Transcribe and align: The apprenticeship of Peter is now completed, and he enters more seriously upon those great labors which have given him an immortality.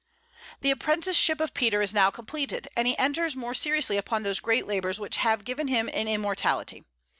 The 0.61 0.71
apprenticeship 0.71 1.39
of 1.39 1.53
Peter 1.53 1.79
is 1.79 1.93
now 1.93 2.09
completed, 2.09 2.67
and 2.75 2.87
he 2.87 2.97
enters 2.97 3.35
more 3.35 3.53
seriously 3.53 3.97
upon 3.97 4.23
those 4.23 4.39
great 4.39 4.65
labors 4.65 4.99
which 4.99 5.17
have 5.17 5.45
given 5.45 5.67
him 5.67 5.91
an 5.93 6.07
immortality. 6.07 6.83